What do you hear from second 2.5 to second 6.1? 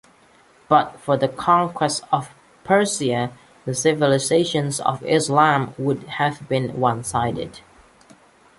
Persia, the civilisation of Islam would